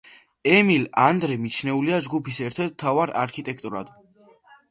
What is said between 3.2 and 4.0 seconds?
არქიტექტორად.